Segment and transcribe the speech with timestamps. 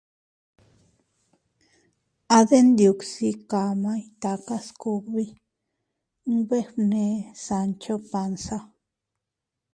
[2.37, 5.25] —A Denyuksi kamay takas kugbi
[6.33, 7.05] —nbefne
[7.43, 8.57] Sancho Panza.